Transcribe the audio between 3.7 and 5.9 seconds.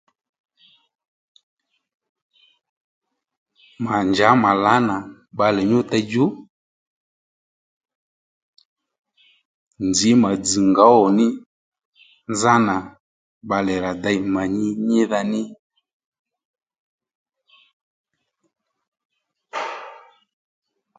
Mà njǎ mà lǎnà bbalè nyú